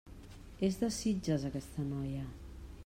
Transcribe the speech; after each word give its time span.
És 0.67 0.79
de 0.83 0.89
Sitges, 0.95 1.47
aquesta 1.51 1.87
noia. 1.93 2.27